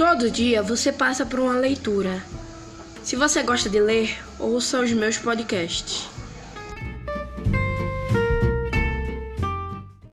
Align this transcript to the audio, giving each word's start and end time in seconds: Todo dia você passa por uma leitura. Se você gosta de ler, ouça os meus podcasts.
Todo 0.00 0.30
dia 0.30 0.62
você 0.62 0.90
passa 0.90 1.26
por 1.26 1.38
uma 1.38 1.52
leitura. 1.52 2.24
Se 3.04 3.16
você 3.16 3.42
gosta 3.42 3.68
de 3.68 3.78
ler, 3.78 4.16
ouça 4.38 4.80
os 4.80 4.90
meus 4.92 5.18
podcasts. 5.18 6.08